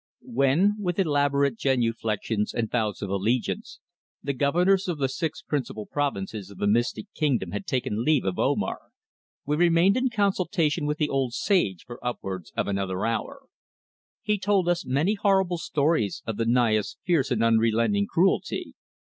[0.25, 3.79] WHEN, with elaborate genuflections and vows of allegiance,
[4.23, 8.39] the governors of the six principal provinces of the mystic Kingdom had taken leave of
[8.39, 8.79] Omar,
[9.45, 13.43] we remained in consultation with the old sage for upwards of another hour.
[14.23, 18.73] He told us many horrible stories of the Naya's fierce and unrelenting cruelty.